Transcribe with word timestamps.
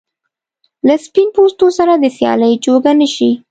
له 0.87 0.95
سپین 1.05 1.27
پوستو 1.35 1.67
سره 1.77 1.93
د 1.97 2.05
سیالۍ 2.17 2.53
جوګه 2.65 2.91
نه 2.99 3.07
شي. 3.15 3.31